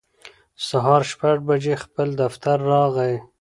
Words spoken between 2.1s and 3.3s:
دفتر راغی